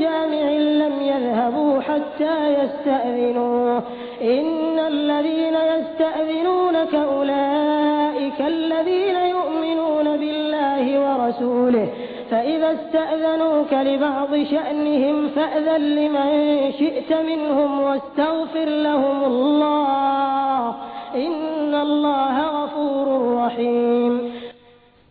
جامع 0.00 0.50
لم 0.52 1.02
يذهبوا 1.02 1.80
حتى 1.80 2.62
يستأذنوه 2.62 3.82
إن 4.22 4.78
الذين 4.78 5.54
يستأذنونك 5.54 6.94
أولئك 6.94 8.40
الذين 8.40 9.16
يؤمنون 9.16 10.16
بالله 10.16 11.00
ورسوله. 11.00 11.88
فإذا 12.30 12.72
استأذنوك 12.72 13.72
لبعض 13.72 14.44
شأنهم 14.50 15.28
فأذن 15.28 15.80
لمن 15.80 16.72
شئت 16.72 17.12
منهم 17.12 17.82
واستغفر 17.82 18.64
لهم 18.64 19.24
الله. 19.24 20.74
إن 21.14 21.74
الله 21.74 22.64
غفور 22.64 23.36
رحيم. 23.36 24.21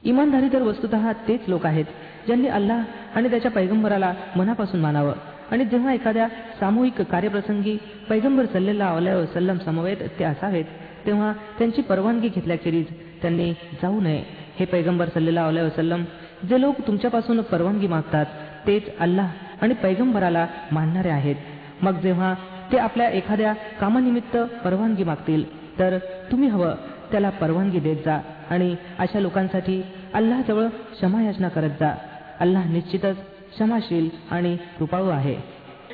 इमानधारी 0.03 0.47
तर 0.49 0.61
वस्तुत 0.61 0.93
तेच 1.27 1.47
लोक 1.47 1.65
आहेत 1.65 1.85
ज्यांनी 2.25 2.47
अल्लाह 2.47 2.83
आणि 3.15 3.29
त्याच्या 3.29 3.51
पैगंबराला 3.51 4.13
मनापासून 4.35 4.81
मानावं. 4.81 5.13
आणि 5.51 5.65
जेव्हा 5.65 5.93
एखाद्या 5.93 6.27
सामूहिक 6.59 7.01
कार्यप्रसंगी 7.01 7.77
पैगंबर 8.09 8.45
सल्लेला 8.45 8.91
वसलम 8.93 9.57
समवेत 9.57 9.97
ते 10.19 10.23
असावेत 10.23 10.65
तेव्हा 11.05 11.31
त्यांची 11.57 11.81
परवानगी 11.81 12.29
घेतल्याखेरीज 12.29 12.85
त्यांनी 13.21 13.51
जाऊ 13.81 13.99
नये. 14.01 14.23
हे 14.59 14.65
पैगंबर 14.65 15.09
सल्लेला 15.13 15.45
वसलम 15.47 16.03
जे 16.49 16.61
लोक 16.61 16.75
तुमच्यापासून 16.87 17.41
परवानगी 17.41 17.87
मागतात 17.87 18.25
तेच 18.67 18.97
अल्लाह 18.99 19.31
आणि 19.61 19.73
पैगंबराला 19.73 20.47
मानणारे 20.71 21.09
आहेत. 21.09 21.35
मग 21.81 21.99
जेव्हा 21.99 22.33
ते 22.71 22.77
आपल्या 22.77 23.09
एखाद्या 23.09 23.53
कामानिमित्त 23.79 24.37
परवानगी 24.63 25.03
मागतील 25.03 25.43
तर 25.79 25.97
तुम्ही 26.31 26.49
हवं 26.49 26.75
त्याला 27.11 27.29
परवानगी 27.29 27.79
देत 27.79 27.97
जा. 28.05 28.19
आणि 28.50 28.74
अशा 28.98 29.20
लोकांसाठी 29.20 29.82
अल्लाजवळ 30.18 30.66
क्षमायाचना 30.94 31.48
करत 31.56 31.74
जा 31.80 31.92
अल्लाह 32.40 32.64
निश्चितच 32.72 33.16
क्षमाशील 33.54 34.08
आणि 34.30 34.56
कृपाळू 34.78 35.08
आहे 35.18 35.36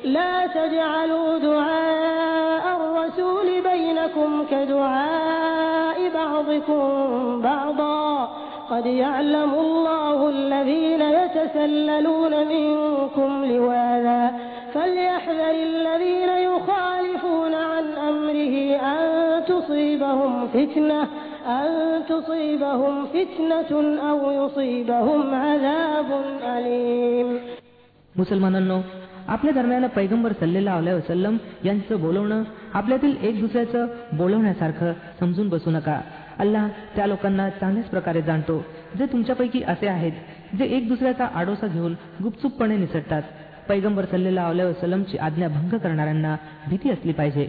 لا 0.04 0.46
تجعلوا 0.46 1.38
دعاء 1.38 2.64
الرسول 2.76 3.48
بينكم 3.70 4.30
كدعاء 4.50 5.98
بعضكم 6.14 6.86
بعضا 7.42 8.02
قد 8.70 8.86
يعلم 8.86 9.52
الله 9.54 10.18
الذين 10.28 11.02
يتسللون 11.18 12.34
منكم 12.46 13.44
لواذا 13.44 14.22
فليحذر 14.74 15.54
الذين 15.72 16.30
يخالفون 16.48 17.54
عن 17.54 17.84
أمره 18.10 18.54
أن 18.92 19.00
تصيبهم 19.44 20.48
فتنة 20.48 21.00
أن 21.46 22.02
تصيبهم 22.08 22.94
فتنة 23.06 23.70
أو 24.10 24.18
يصيبهم 24.30 25.34
عذاب 25.34 26.08
أليم 26.56 27.28
मुसलमानांनो 28.14 28.78
आपल्या 29.28 29.52
दरम्यान 29.54 29.86
पैगंबर 29.86 30.32
सल्लेला 30.40 30.74
वसलम 30.76 31.36
यांचं 31.64 32.00
बोलवणं 32.00 32.42
आपल्यातील 32.74 33.16
एक 33.22 33.40
दुसऱ्याचं 33.40 33.86
बोलवण्यासारखं 34.12 34.92
समजून 35.20 35.48
बसू 35.48 35.70
नका 35.70 36.00
अल्लाह 36.38 36.68
त्या 36.96 37.06
लोकांना 37.06 37.48
चांगल्याच 37.50 37.88
प्रकारे 37.88 38.22
जाणतो 38.22 38.58
जे 38.98 39.06
तुमच्यापैकी 39.06 39.62
असे 39.62 39.86
आहेत 39.86 40.56
जे 40.58 40.64
एक 40.76 40.88
दुसऱ्याचा 40.88 41.28
आडोसा 41.34 41.66
घेऊन 41.66 41.94
गुपचूपपणे 42.22 42.76
निसटतात 42.76 43.22
पैगंबर 43.68 44.04
सल्लेला 44.04 44.48
वसलमची 44.48 45.18
आज्ञा 45.18 45.48
भंग 45.48 45.76
करणाऱ्यांना 45.78 46.36
भीती 46.68 46.90
असली 46.90 47.12
पाहिजे 47.12 47.48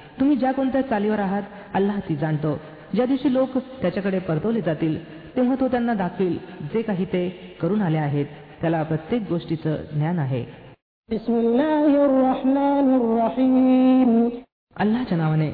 तुम्ही 0.20 0.36
ज्या 0.36 0.52
कोणत्या 0.52 0.82
चालीवर 0.82 1.18
आहात 1.18 1.42
अल्लाह 1.74 1.98
ती 2.08 2.16
जाणतो 2.16 2.58
ज्या 2.94 3.06
दिवशी 3.06 3.32
लोक 3.34 3.56
त्याच्याकडे 3.82 4.18
परतवले 4.18 4.60
जातील 4.60 4.98
तेव्हा 5.36 5.54
तो 5.60 5.68
त्यांना 5.68 5.94
दाखवील 5.94 6.36
जे 6.72 6.82
काही 6.82 7.04
ते 7.04 7.28
करून 7.60 7.82
आले 7.82 7.98
आहेत 7.98 8.26
त्याला 8.60 8.82
प्रत्येक 8.82 9.22
गोष्टीचं 9.28 9.76
ज्ञान 9.92 10.18
आहे 10.18 10.44
بسم 11.08 11.34
الله 11.34 11.90
الرحمن 12.04 12.86
الرحيم 12.94 14.28
अल्लाच्या 14.76 15.18
नावाने 15.18 15.50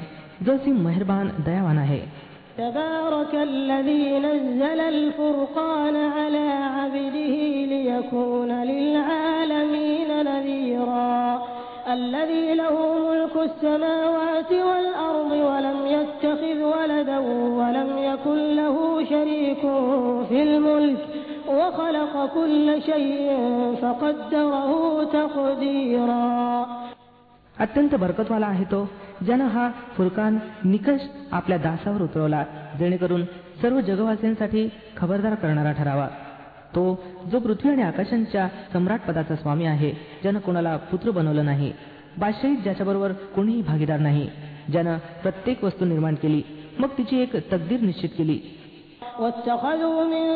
जो 0.46 0.56
सी 0.58 0.72
मेहरबान 0.86 1.28
दयावान 1.46 1.78
आहे 1.78 2.00
تبارك 2.58 3.34
الذي 3.34 4.18
نزل 4.18 4.80
الفرقان 4.94 5.96
على 5.96 6.46
عبده 6.76 7.34
ليكون 7.72 8.50
للعالمين 8.64 9.85
السماوات 13.46 14.52
والأرض 14.52 15.32
ولم 15.32 15.78
يتخذ 15.86 16.58
ولدا 16.74 17.18
ولم 17.58 17.90
يكن 17.98 18.38
له 18.56 19.04
شريك 19.04 19.60
في 20.28 20.42
الملك 20.42 20.98
وخلق 21.48 22.34
كل 22.34 22.82
شيء 22.82 23.28
فقدره 23.82 24.70
تقديرا 25.04 26.22
अत्यंत 27.56 27.94
बरकतवाला 27.94 28.46
आहे 28.46 28.64
तो 28.64 28.88
ज्यानं 29.26 29.48
हा 29.48 29.68
फुरकान 29.96 30.38
निकष 30.64 31.00
आपल्या 31.32 31.58
दासावर 31.58 32.02
उतरवला 32.02 32.44
जेणेकरून 32.78 33.24
सर्व 33.62 33.80
जगवासियांसाठी 33.80 34.68
खबरदार 34.96 35.34
करणारा 35.34 35.72
ठरावा 35.72 36.08
तो 36.74 36.84
जो 37.32 37.38
पृथ्वी 37.38 37.70
आणि 37.70 37.82
आकाशांच्या 37.82 38.48
सम्राट 38.72 39.00
पदाचा 39.00 39.36
स्वामी 39.36 39.66
आहे 39.66 39.90
ज्यानं 40.22 40.38
कोणाला 40.38 40.76
पुत्र 40.76 41.10
बनवलं 41.10 41.44
नाही 41.44 41.72
बादशाहीत 42.18 42.56
ज्याच्याबरोबर 42.56 43.12
कोणीही 43.12 43.62
भागीदार 43.62 43.98
नाही 43.98 44.28
ज्यानं 44.72 44.98
प्रत्येक 45.22 45.64
वस्तू 45.64 45.84
निर्माण 45.84 46.14
केली 46.14 46.42
मग 46.78 46.88
तिची 46.98 47.20
एक 47.20 47.36
तकदीर 47.52 47.80
निश्चित 47.80 48.08
केली 48.18 48.40
واتخذوا 49.20 50.04
من 50.04 50.32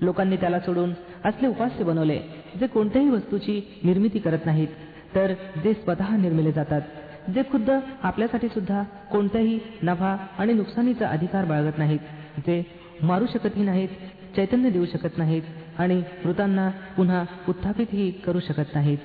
लोकांनी 0.00 0.36
त्याला 0.36 0.58
सोडून 0.60 0.92
असले 1.24 1.46
उपास्य 1.46 1.84
बनवले 1.84 2.18
जे 2.60 2.66
कोणत्याही 2.66 3.08
वस्तूची 3.10 3.60
निर्मिती 3.84 4.18
करत 4.18 4.46
नाहीत 4.46 4.68
तर 5.14 5.32
जे 5.64 5.72
स्वतः 5.74 6.16
निर्मिले 6.16 6.52
जातात 6.52 7.30
जे 7.34 7.42
खुद्द 7.52 7.70
आपल्यासाठी 8.02 8.48
सुद्धा 8.48 8.82
कोणत्याही 9.12 9.58
नफा 9.82 10.16
आणि 10.38 10.52
नुकसानीचा 10.52 11.08
अधिकार 11.08 11.44
बाळगत 11.44 11.78
नाहीत 11.78 12.40
जे 12.46 12.62
मारू 13.02 13.26
शकतही 13.26 13.64
नाहीत 13.64 13.88
चैतन्य 14.36 14.70
देऊ 14.70 14.84
शकत 14.86 15.18
नाहीत 15.18 15.42
आणि 15.78 16.02
मृतांना 16.24 16.68
पुन्हा 16.96 17.24
उत्थापितही 17.48 18.10
करू 18.26 18.40
शकत 18.40 18.74
नाहीत 18.74 18.98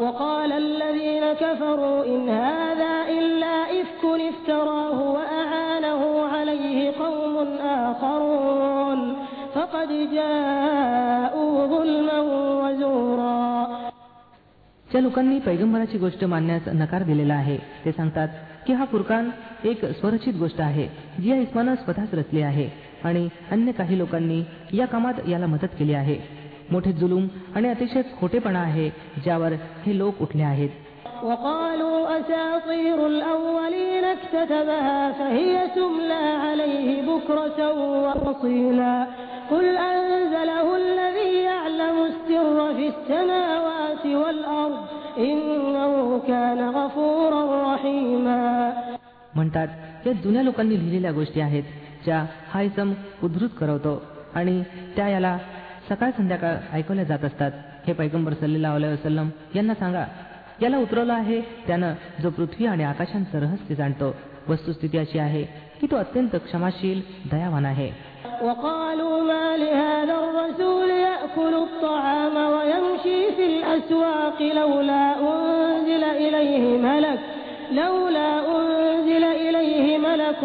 وقال 0.00 0.52
الذين 0.52 1.24
كفروا 1.32 2.04
إن 2.04 2.28
هذا 2.28 2.94
إلا 3.18 3.56
إفك 3.80 4.04
افتراه 4.30 4.98
وأعانه 5.14 6.02
عليه 6.34 6.78
قوم 6.98 7.34
آخرون 7.60 9.11
فقد 9.72 9.90
جاءوا 10.12 11.66
ظلما 11.66 12.18
وزورا 12.62 13.36
ज्या 14.86 15.00
लोकांनी 15.00 15.38
पैगंबराची 15.38 15.98
गोष्ट 15.98 16.24
मानण्यास 16.24 16.68
नकार 16.74 17.02
दिलेला 17.02 17.34
आहे 17.34 17.56
ते 17.84 17.92
सांगतात 17.92 18.28
की 18.66 18.72
हा 18.72 18.84
फुरकान 18.84 19.30
एक 19.64 19.84
स्वरचित 19.84 20.34
गोष्ट 20.34 20.60
आहे 20.60 20.86
जी 21.18 21.30
या 21.30 21.36
इस्मानं 21.36 21.74
स्वतःच 21.74 22.14
रचली 22.14 22.42
आहे 22.42 22.68
आणि 23.04 23.28
अन्य 23.50 23.72
काही 23.72 23.98
लोकांनी 23.98 24.42
या 24.72 24.86
कामात 24.86 25.28
याला 25.28 25.46
मदत 25.46 25.76
केली 25.78 25.94
आहे 25.94 26.18
मोठे 26.70 26.92
जुलूम 26.92 27.26
आणि 27.54 27.68
अतिशय 27.68 28.02
खोटेपणा 28.20 28.60
आहे 28.60 28.88
ज्यावर 29.24 29.52
हे 29.86 29.98
लोक 29.98 30.22
उठले 30.22 30.42
आहेत 30.42 30.70
وقالوا 31.22 31.98
أساطير 32.20 33.06
الأولين 33.06 34.04
اكتتبها 34.04 35.12
فهي 35.12 35.68
تملى 35.76 36.24
عليه 36.44 36.88
بكرة 37.02 37.60
وأصيلا 38.04 39.06
قل 39.50 39.66
أنزله 39.76 40.66
الذي 40.76 41.30
يعلم 41.42 41.96
السر 42.10 42.74
في 42.74 42.86
السماوات 42.88 44.04
والأرض 44.06 44.80
إنه 45.18 46.20
كان 46.28 46.60
غفورا 46.68 47.42
رحيما 47.74 48.72
म्हणतात 49.36 49.68
या 50.06 50.12
जुन्या 50.12 50.42
लोकांनी 50.42 50.78
लिहिलेल्या 50.78 51.12
गोष्टी 51.12 51.40
आहेत 51.40 51.64
ज्या 52.04 52.24
हा 52.52 52.62
इसम 52.62 52.92
उद्धृत 53.22 53.48
करवतो 53.60 54.02
आणि 54.34 54.62
त्या 54.96 55.08
याला 55.08 55.36
सकाळ 55.90 56.10
संध्याकाळ 56.16 56.56
ऐकवल्या 56.72 57.04
जात 57.04 57.24
असतात 57.24 57.52
हे 57.86 57.92
पैगंबर 57.92 58.32
सल्लेला 58.40 58.72
वसलम 58.74 59.28
यांना 59.54 59.74
सांगा 59.74 60.04
याला 60.62 60.78
उतरवलं 60.78 61.12
आहे 61.12 61.40
त्यानं 61.66 61.92
जो 62.22 62.30
पृथ्वी 62.30 62.66
आणि 62.66 62.84
आकाशांचं 62.84 63.38
रहस्य 63.40 63.74
जाणतो 63.74 64.14
वस्तुस्थिती 64.48 64.98
अशी 64.98 65.18
आहे 65.18 65.42
की 65.80 65.86
तो 65.90 65.96
अत्यंत 65.96 66.36
क्षमाशील 66.46 67.00
दयावान 67.32 67.66
आहे 67.66 67.90
وقالوا 68.42 69.16
ما 69.30 69.56
لهذا 69.56 70.14
الرسول 70.24 70.90
يأكل 70.90 71.54
الطعام 71.54 72.36
ويمشي 72.54 73.20
في 73.36 73.44
الأسواق 73.52 74.38
لولا 74.42 75.04
أنزل 75.30 76.04
إليه 76.04 76.64
ملك 76.78 77.20
لولا 77.72 78.30
أنزل 78.56 79.24
إليه 79.24 79.98
ملك 79.98 80.40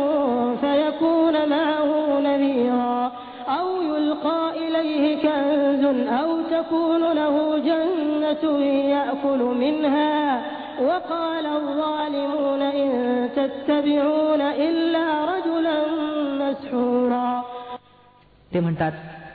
فيكون 0.61 1.35
معه 1.49 1.89
نذيرا 2.19 3.11
أو 3.59 3.67
يلقى 3.81 4.41
إليه 4.63 5.03
كنز 5.23 5.83
أو 6.21 6.29
تكون 6.55 7.03
له 7.13 7.35
جنة 7.67 7.96
يأكل 8.27 9.41
منها 9.63 10.41
وقال 10.81 11.45
الظالمون 11.45 12.61
إن 12.61 12.89
تتبعون 13.35 14.41
إلا 14.41 15.05
رجلا 15.31 15.77
مسحورا 16.41 17.43
ते 18.53 18.59
म्हणतात 18.59 18.91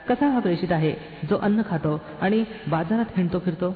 कसा 0.09 0.27
हा 0.27 0.39
प्रेषित 0.39 0.71
आहे 0.71 0.91
जो 1.29 1.37
अन्न 1.37 1.61
खातो 1.69 1.99
आणि 2.21 2.43
बाजारात 2.67 3.05
हिंडतो 3.17 3.39
फिरतो 3.39 3.75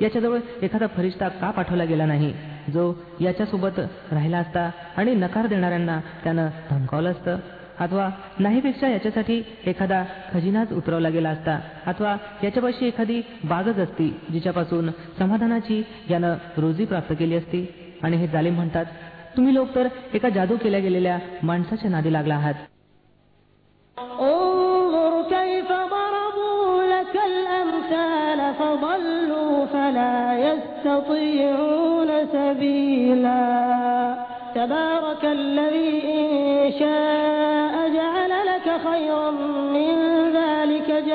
याच्याजवळ 0.00 0.38
एखादा 0.62 0.86
फरिश्ता 0.96 1.28
का 1.40 1.50
पाठवला 1.50 1.84
गेला 1.84 2.06
नाही 2.06 2.32
जो 2.72 2.84
याच्यासोबत 3.20 3.78
राहिला 4.12 4.38
असता 4.38 4.70
आणि 4.96 5.14
नकार 5.14 5.46
देणाऱ्यांना 5.46 5.98
त्यानं 6.24 6.48
धमकावलं 6.70 7.10
असतं 7.10 7.36
अथवा 7.80 8.08
नाहीपेक्षा 8.38 8.88
याच्यासाठी 8.88 9.42
एखादा 9.66 10.02
खजिनाच 10.32 10.72
उतरवला 10.72 11.08
गेला 11.08 11.28
असता 11.28 11.58
अथवा 11.86 12.16
याच्यापाशी 12.42 12.86
एखादी 12.86 13.20
बागच 13.44 13.78
असती 13.78 14.08
जिच्यापासून 14.32 14.90
समाधानाची 15.18 15.82
यानं 16.10 16.34
रोजी 16.56 16.84
प्राप्त 16.84 17.12
केली 17.18 17.34
असती 17.34 17.66
आणि 18.02 18.16
हे 18.16 18.26
जालिम 18.26 18.54
म्हणतात 18.54 18.84
तुम्ही 19.36 19.54
लोक 19.54 19.74
तर 19.74 19.88
एका 20.14 20.28
जादू 20.28 20.56
केल्या 20.56 20.80
गेलेल्या 20.80 21.18
माणसाच्या 21.42 21.90
नादी 21.90 22.12
लागला 22.12 22.34
आहात 22.34 22.54
انظر 24.20 25.20
كيف 25.30 25.72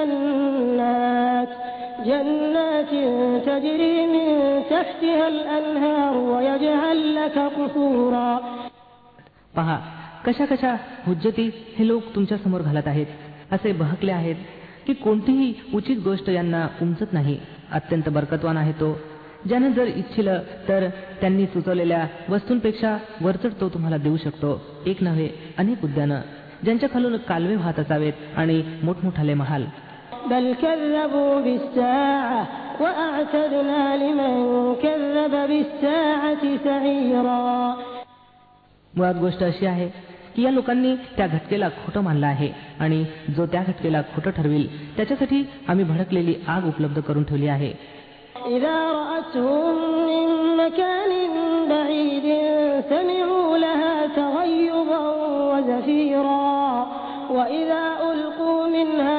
جنات 0.03 1.51
جنات 2.05 2.91
تجري 3.45 3.95
من 4.07 4.27
تحتها 4.69 5.27
الأنهار 5.27 6.13
ويجعل 6.31 6.99
لك 7.15 7.37
قصورا 7.57 8.39
पहा 9.57 9.77
कशा 10.25 10.45
कशा 10.45 10.71
हुज्जती 11.07 11.45
हे 11.77 11.87
लोक 11.87 12.03
तुमच्या 12.15 12.37
समोर 12.37 12.61
घालत 12.61 12.87
आहेत 12.87 13.05
असे 13.51 13.71
बहकले 13.71 14.11
आहेत 14.11 14.35
की 14.87 14.93
कोणतीही 14.93 15.53
उचित 15.73 15.97
गोष्ट 16.03 16.29
यांना 16.29 16.67
उमजत 16.81 17.13
नाही 17.13 17.37
अत्यंत 17.71 18.09
बरकतवान 18.09 18.57
आहे 18.57 18.71
तो 18.71 18.97
ज्यानं 19.45 19.71
जर 19.71 19.87
इच्छिलं 19.95 20.41
तर 20.67 20.87
त्यांनी 21.21 21.45
सुचवलेल्या 21.45 22.05
वस्तूंपेक्षा 22.29 22.97
वरचढ 23.21 23.53
तो 23.61 23.69
तुम्हाला 23.69 23.97
देऊ 23.97 24.17
शकतो 24.17 24.59
एक 24.85 25.03
नव्हे 25.03 25.29
अनेक 25.57 25.83
उद्यानं 25.83 26.21
ज्यांच्या 26.63 26.89
खालून 26.93 27.17
कालवे 27.27 27.55
वाहत 27.55 27.79
असावेत 27.79 28.13
आणि 28.37 28.61
मोठमोठाले 28.83 29.33
महाल 29.33 29.65
بل 30.29 30.45
كذبوا 30.61 31.33
بالساعة 31.45 32.41
وأعتدنا 32.81 33.81
لمن 34.03 34.31
كذب 34.83 35.33
بالساعة 35.49 36.43
سعيرا 36.63 37.75
मुळात 38.93 39.17
गोष्ट 39.21 39.43
अशी 39.43 39.65
आहे 39.65 39.87
की 40.35 40.43
या 40.43 40.51
लोकांनी 40.51 40.95
त्या 41.17 41.27
घटकेला 41.27 41.67
खोटं 41.85 42.01
मानलं 42.03 42.27
आहे 42.27 42.49
आणि 42.79 43.03
जो 43.37 43.45
त्या 43.51 43.61
घटकेला 43.67 44.01
खोटं 44.15 44.31
ठरविल 44.37 44.65
त्याच्यासाठी 44.97 45.43
आम्ही 45.69 45.85
भडकलेली 45.85 46.35
आग 46.47 46.67
उपलब्ध 46.67 46.99
करून 47.07 47.23
ठेवली 47.23 47.47
आहे 47.47 47.73
إذا 48.55 48.77
رأتهم 48.99 49.75
من 50.09 50.27
مكان 50.61 51.11
بعيد 51.69 52.27
سمعوا 52.91 53.57
لها 53.57 53.95
تغيظا 54.19 55.01
وزفيرا 55.51 56.87
وإذا 57.29 57.83
ألقوا 58.11 58.61
منها 58.75 59.12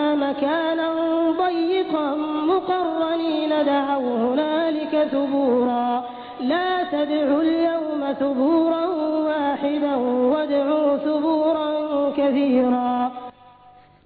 مقرنين 3.65 3.67
دعوا 3.67 4.17
هنالك 4.25 5.09
ثبورا 5.13 6.05
لا 6.43 6.69
تدعوا 6.93 7.43
اليوم 7.43 8.03
ثبورا 8.13 8.85
واحدا 9.29 9.95
وادعوا 10.33 10.97
ثبورا 10.99 11.69
كثيرا 12.11 13.11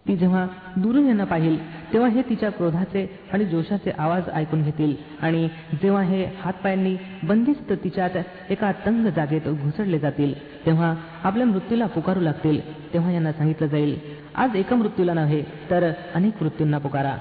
ती 0.06 0.16
जेव्हा 0.16 0.46
दुरून 0.76 1.06
यांना 1.08 1.24
पाहिल 1.24 1.58
तेव्हा 1.92 2.08
हे 2.10 2.22
तिच्या 2.22 2.50
क्रोधाचे 2.50 3.06
आणि 3.32 3.44
जोशाचे 3.44 3.90
आवाज 3.98 4.28
ऐकून 4.34 4.62
घेतील 4.62 4.94
आणि 5.22 5.48
जेव्हा 5.82 6.02
हे 6.02 6.24
हातपायांनी 6.42 6.94
बंदिस्त 7.22 7.72
तिच्यात 7.84 8.16
एका 8.50 8.72
तंग 8.86 9.06
जागेत 9.16 9.48
घुसडले 9.48 9.98
जातील 9.98 10.34
तेव्हा 10.66 10.94
आपल्या 11.24 11.46
मृत्यूला 11.46 11.86
पुकारू 11.94 12.20
लागतील 12.20 12.60
तेव्हा 12.92 13.12
यांना 13.12 13.32
सांगितलं 13.32 13.66
जाईल 13.66 13.96
आज 14.34 14.56
एका 14.56 14.76
मृत्यूला 14.76 15.14
नव्हे 15.14 15.42
तर 15.70 15.90
अनेक 16.14 16.42
मृत्यूंना 16.42 16.78
पुकारा 16.78 17.16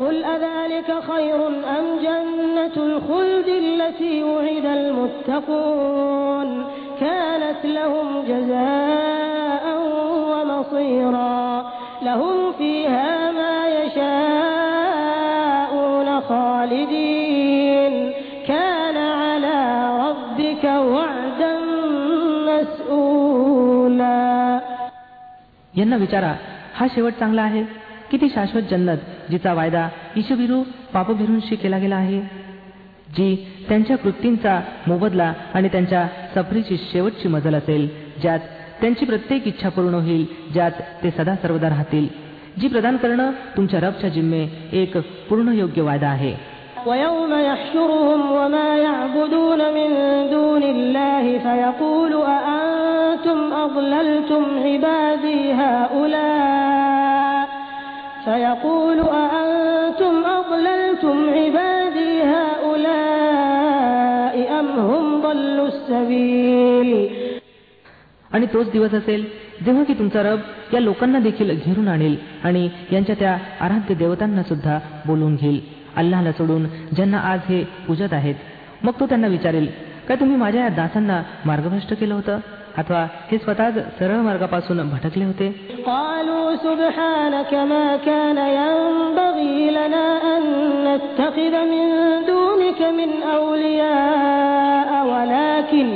قل 0.00 0.24
أذلك 0.24 0.94
خير 1.10 1.46
أم 1.46 1.86
جنة 2.02 2.76
الخلد 2.76 3.48
التي 3.48 4.24
وعد 4.24 4.64
المتقون 4.80 6.64
كانت 7.00 7.64
لهم 7.64 8.22
جزاء 8.28 9.64
ومصيرا 10.30 11.64
لهم 12.02 12.52
فيها 12.52 13.30
ما 13.30 13.56
يشاءون 14.46 16.20
خالدين 16.20 18.12
كان 18.48 18.96
على 18.96 19.56
ربك 20.08 20.64
وعدا 20.64 21.54
مسؤولا 22.48 24.60
यांना 25.76 25.96
विचारा 25.96 26.34
हा 26.74 26.86
शेवट 26.94 27.12
चांगला 27.20 27.42
आहे 27.42 27.62
की 28.10 28.16
ती 28.16 28.28
शाश्वत 28.34 28.62
जन्नत 28.70 29.30
जिचा 29.30 29.52
वायदा 29.54 29.88
ईशभिरू 30.16 30.62
पापभिरूंशी 30.92 31.56
केला 31.56 31.78
गेला 31.78 31.96
आहे 31.96 32.20
जी 33.16 33.34
त्यांच्या 33.68 33.96
कृतींचा 33.96 34.60
मोबदला 34.86 35.32
आणि 35.54 35.68
त्यांच्या 35.68 36.06
सफरीची 36.34 36.76
शेवटची 36.90 37.28
मजल 37.28 37.54
असेल 37.54 37.88
ज्यात 38.22 38.40
त्यांची 38.80 39.04
प्रत्येक 39.04 39.46
इच्छा 39.46 39.68
पूर्ण 39.68 39.94
होईल 39.94 40.24
ज्यात 40.52 40.80
ते 41.02 41.10
सदा 41.10 41.34
सर्वदा 41.42 41.68
राहतील 41.68 42.08
जी 42.60 42.68
प्रदान 42.68 42.96
करणं 42.96 43.30
तुमच्या 43.56 43.80
रबच्या 43.80 44.10
जिम्मे 44.10 44.46
एक 44.72 44.96
पूर्ण 45.28 45.52
योग्य 45.54 45.82
वायदा 45.82 46.08
आहे 46.08 46.34
ويوم 46.86 47.32
يحشرهم 47.46 48.20
وما 48.32 48.68
يعبدون 48.78 49.60
من 49.76 49.88
دون 50.30 50.62
الله 50.64 51.24
فيقول 51.38 52.12
أأنتم 52.12 53.38
أضللتم 53.54 54.42
عبادي 54.64 55.40
هؤلاء 55.52 56.59
فيقول 58.24 58.98
أأنتم 59.00 60.14
أضللتم 60.38 61.16
عبادي 61.30 62.12
هؤلاء 62.34 64.34
أم 64.60 64.68
هم 64.90 65.22
ضلوا 65.22 65.68
السبيل 65.68 66.90
आणि 68.30 68.46
तोच 68.52 68.70
दिवस 68.70 68.94
असेल 68.94 69.24
जेव्हा 69.64 69.84
की 69.84 69.94
तुमचा 69.94 70.22
रब 70.22 70.74
या 70.74 70.80
लोकांना 70.80 71.18
देखील 71.18 71.54
घेरून 71.56 71.88
आणेल 71.88 72.16
आणि 72.44 72.68
यांच्या 72.92 73.14
त्या 73.18 73.36
आराध्य 73.60 73.94
देवतांना 73.94 74.42
सुद्धा 74.42 74.78
बोलवून 75.06 75.36
घेईल 75.36 75.60
अल्लाहला 75.96 76.32
सोडून 76.32 76.66
ज्यांना 76.92 77.18
आज 77.32 77.40
हे 77.48 77.62
पूजत 77.86 78.12
आहेत 78.12 78.34
मग 78.84 78.92
तो 79.00 79.06
त्यांना 79.06 79.26
विचारेल 79.26 79.66
काय 80.08 80.16
तुम्ही 80.16 80.36
माझ्या 80.36 80.62
या 80.62 80.68
दासांना 80.76 81.22
मार्गभ्रष्ट 81.46 81.94
केलं 81.94 82.14
होतं 82.14 82.38
अथवा 82.80 83.02
हे 83.30 83.36
स्वतःच 83.38 83.74
सरळ 83.98 84.18
मार्गापासून 84.28 84.78
भटकले 84.90 85.24
होते 85.24 85.48
قالوا 85.86 86.46
سبحانك 86.66 87.52
ما 87.72 87.86
كان 88.08 88.38
ينبغي 88.60 89.70
لنا 89.78 90.06
أن 90.32 90.42
نتخذ 90.86 91.54
من 91.72 91.86
دونك 92.32 92.80
من 92.98 93.10
أولياء 93.36 94.90
ولكن 95.12 95.86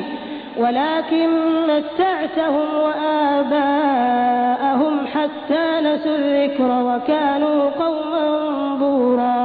ولكن 0.63 1.29
متعتهم 1.71 2.69
وآباءهم 3.71 4.95
حتى 5.15 5.65
نسوا 5.87 6.17
الذكر 6.21 6.71
وكانوا 6.89 7.59
قوما 7.83 8.27
بورا 8.81 9.44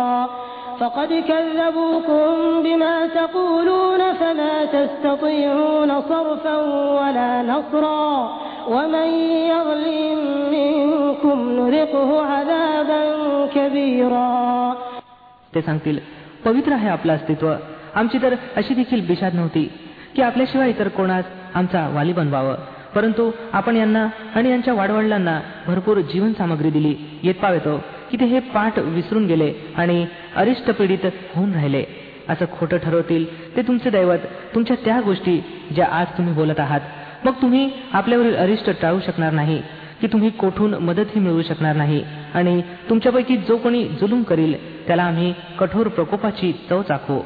وقد 0.81 1.11
كذبوكم 1.29 2.27
بما 2.63 3.07
تقولون 3.07 4.13
فما 4.13 4.65
تستطيعون 4.65 6.01
صرفا 6.01 6.57
ولا 6.99 7.31
نصرا 7.41 8.11
ومن 8.67 9.09
يظلم 9.51 10.19
منكم 10.51 11.37
نذقه 11.59 12.09
عذابا 12.25 13.01
كبيرا 13.55 14.75
ते 15.53 15.61
सांगतील 15.61 15.99
पवित्र 16.45 16.71
आहे 16.73 16.87
आपलं 16.89 17.13
अस्तित्व 17.13 17.53
आमची 17.95 18.17
तर 18.21 18.35
अशी 18.55 18.73
देखील 18.73 19.05
बिशाद 19.07 19.35
नव्हती 19.35 19.63
की 20.15 20.21
आपल्याशिवाय 20.21 20.69
इतर 20.69 20.87
कोणास 20.87 21.25
आमचा 21.55 21.87
वाली 21.95 22.13
बनवावं 22.13 22.55
परंतु 22.95 23.31
आपण 23.53 23.75
यांना 23.75 24.07
आणि 24.35 24.49
यांच्या 24.49 24.73
वाडवडिलांना 24.73 25.39
भरपूर 25.67 25.99
जीवन 26.11 26.33
सामग्री 26.33 26.69
दिली 26.69 26.95
येत 27.23 27.35
पावेतो 27.41 27.79
की 28.10 28.16
ते 28.16 28.24
हे 28.24 28.40
पाठ 28.54 28.78
विसरून 28.78 29.26
गेले 29.26 29.52
आणि 29.76 30.04
अरिष्ट 30.36 30.70
पीडित 30.70 31.06
होऊन 31.34 31.52
राहिले. 31.54 31.84
असं 32.28 32.44
खोटं 32.52 32.76
ठरवतील 32.76 33.24
ते 33.56 33.62
तुमचे 33.62 33.90
दैवत 33.90 34.26
तुमच्या 34.54 34.76
त्या 34.84 35.00
गोष्टी 35.00 35.40
ज्या 35.74 35.86
आज 35.92 36.06
तुम्ही 36.06 36.34
बोलत 36.34 36.60
आहात. 36.60 36.80
मग 37.24 37.32
तुम्ही 37.42 37.70
आपल्यावरील 37.92 38.36
अरिष्ट 38.36 38.70
टाळू 38.82 39.00
शकणार 39.06 39.32
नाही 39.32 39.60
की 40.00 40.06
तुम्ही 40.06 40.30
कोठून 40.30 40.74
मदतही 40.74 41.20
मिळवू 41.20 41.42
शकणार 41.42 41.76
नाही 41.76 42.02
आणि 42.34 42.60
तुमच्यापैकी 42.88 43.36
जो 43.36 43.56
कोणी 43.56 43.84
जुलूम 44.00 44.22
करील 44.22 44.54
त्याला 44.86 45.02
आम्ही 45.02 45.32
कठोर 45.58 45.88
प्रकोपाची 45.88 46.52
चव 46.70 46.82
चाखू. 46.82 47.20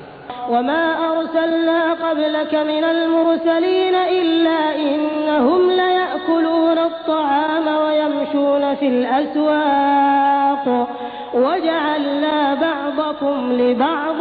وما 0.50 1.12
أرسلنا 1.12 1.92
قبلك 1.92 2.54
من 2.54 2.84
المرسلين 2.84 3.94
إلا 3.94 4.76
إنهم 4.76 5.70
ليأكلون 5.70 6.78
الطعام 6.78 7.66
ويمشون 7.66 8.74
في 8.74 8.86
الأسواق 8.88 10.88
وجعلنا 11.34 12.54
بعضكم 12.54 13.52
لبعض 13.52 14.16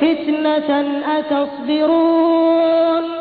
فتنة 0.00 1.00
أتصبرون 1.18 3.19